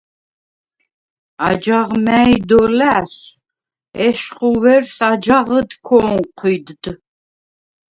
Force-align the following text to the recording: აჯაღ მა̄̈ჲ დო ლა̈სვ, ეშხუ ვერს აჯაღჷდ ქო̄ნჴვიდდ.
აჯაღ 1.49 1.89
მა̄̈ჲ 2.05 2.35
დო 2.49 2.61
ლა̈სვ, 2.77 3.23
ეშხუ 4.07 4.49
ვერს 4.61 4.93
აჯაღჷდ 5.09 5.71
ქო̄ნჴვიდდ. 5.85 6.83